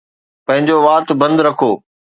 [0.45, 1.71] پنهنجو وات بند رکو